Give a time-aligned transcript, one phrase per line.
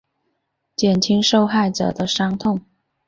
[0.75, 2.61] 减轻受害者的伤痛